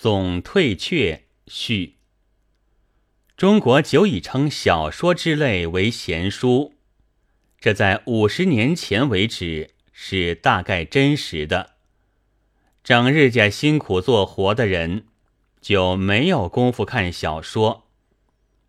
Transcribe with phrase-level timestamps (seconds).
[0.00, 1.96] 总退却序。
[3.36, 6.74] 中国久已称小说之类为闲书，
[7.58, 11.74] 这在五十年前为止是大概真实的。
[12.84, 15.06] 整日家辛苦做活的人
[15.60, 17.88] 就没有功夫看小说，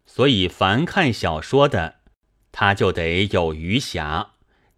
[0.08, 1.98] 所以凡看小说的，
[2.52, 4.30] 他就得有余暇。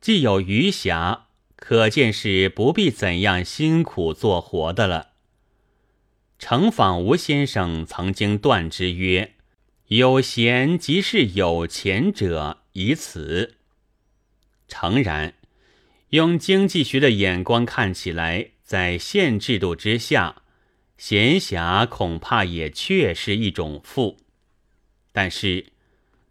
[0.02, 1.22] 既有余暇，
[1.56, 5.11] 可见是不必怎样辛苦做活的了。
[6.42, 9.36] 程访吴先生曾经断之曰
[9.90, 13.58] ：“有闲即是有钱者，以此。”
[14.68, 15.36] 诚然，
[16.10, 20.42] 用经济学的眼光看起来，在现制度之下，
[20.98, 24.18] 闲暇恐怕也确是一种富。
[25.12, 25.68] 但是，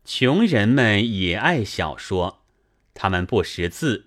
[0.04, 2.42] 穷人们也爱小说。
[2.95, 4.06] 他们不识字，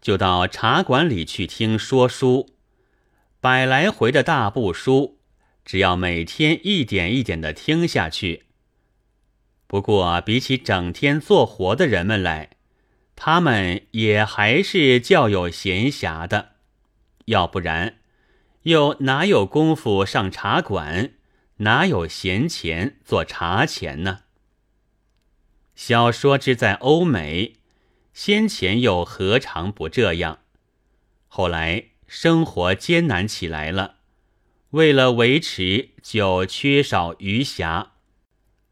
[0.00, 2.50] 就到茶馆里去听说书，
[3.40, 5.17] 百来回的大部书，
[5.68, 8.44] 只要每天一点一点的听下去。
[9.66, 12.52] 不过，比起整天做活的人们来，
[13.14, 16.52] 他们也还是较有闲暇的。
[17.26, 17.98] 要不然，
[18.62, 21.12] 又哪有功夫上茶馆，
[21.58, 24.20] 哪有闲钱做茶钱呢？
[25.74, 27.56] 小说之在欧美。
[28.14, 30.38] 先前又何尝不这样？
[31.26, 33.97] 后来生活艰难起来了，
[34.70, 37.86] 为了维持，就缺少余暇，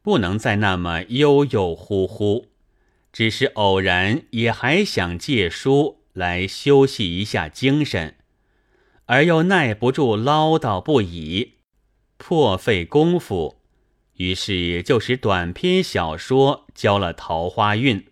[0.02, 2.48] 不能再那么悠悠忽忽，
[3.12, 8.16] 只是偶然也还想借书来休息一下精神，
[9.06, 11.54] 而又耐不住唠叨不已，
[12.18, 13.56] 破费功夫，
[14.16, 18.06] 于是就使短篇小说交了桃花运。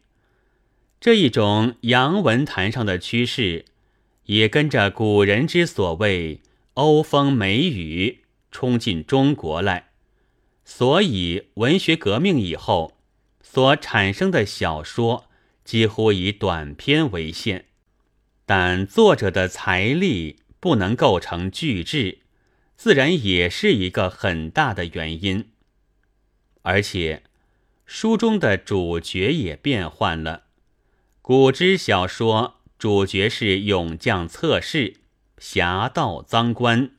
[0.98, 3.66] 这一种洋文坛上的趋势，
[4.24, 6.40] 也跟着古人之所谓
[6.74, 9.90] “欧风美雨”冲进中国来，
[10.64, 12.96] 所以文学革命以后
[13.42, 15.28] 所产生的小说
[15.64, 17.66] 几乎以短篇为限，
[18.46, 22.18] 但作者的财力不能构成巨制，
[22.76, 25.50] 自然也是一个很大的原因。
[26.62, 27.22] 而且，
[27.84, 30.44] 书中的主角也变换了。
[31.20, 34.94] 古之小说主角是勇将侧士、
[35.44, 36.92] 侠盗赃官、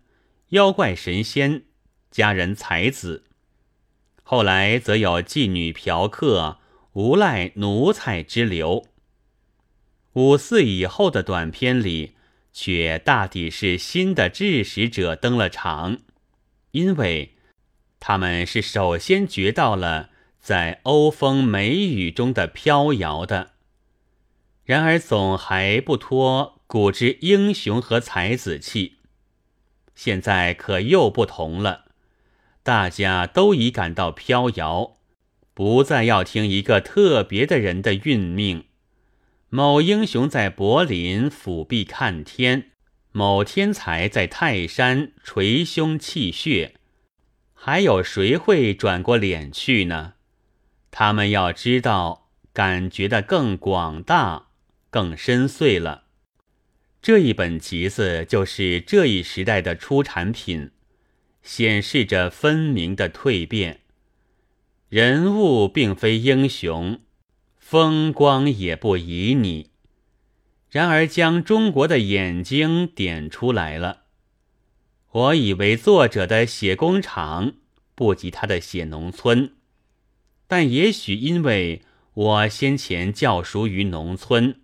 [0.50, 1.64] 妖怪神仙、
[2.12, 3.24] 佳人才子，
[4.22, 6.60] 后来则有妓女嫖客、
[6.94, 8.86] 无赖奴才之流。
[10.14, 12.14] 五四以后的短片里，
[12.54, 15.98] 却大抵是新的志使者登了场，
[16.70, 17.34] 因为
[18.00, 23.54] 他们是首先觉到了在欧风美雨中的飘摇的。
[24.64, 28.96] 然而总还不脱古之英雄和才子气，
[29.94, 31.86] 现在可又不同了，
[32.64, 34.98] 大家都已感到飘摇，
[35.54, 38.66] 不再要听一个特别的人的运命。
[39.50, 42.72] 某英雄在柏林俯壁看天，
[43.12, 46.74] 某天才在泰山捶胸泣血，
[47.54, 50.14] 还有谁会转过脸去呢？
[50.90, 54.48] 他们要知道，感觉的更广大。
[54.90, 56.05] 更深邃了。
[57.06, 60.72] 这一本集子就是这一时代的出产品，
[61.44, 63.82] 显示着分明的蜕变。
[64.90, 67.00] 人物并非英雄，
[67.60, 69.68] 风光也不旖旎，
[70.72, 74.06] 然而将中国的眼睛点出来了。
[75.12, 77.54] 我以为作者的写工厂
[77.94, 79.54] 不及他的写农村，
[80.48, 81.84] 但也许因为
[82.16, 84.62] 我先前较熟于农村。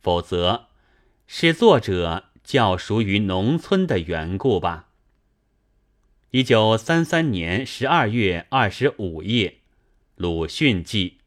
[0.00, 0.65] 否则，
[1.26, 4.88] 是作者较熟于农村的缘故吧。
[6.30, 9.48] 一九三三年十二月二十五夜，
[10.16, 11.18] 《鲁迅记》。